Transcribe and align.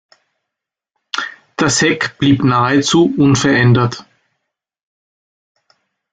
Das 1.57 1.79
Heck 1.83 2.17
blieb 2.17 2.43
nahezu 2.43 3.13
unverändert. 3.19 4.03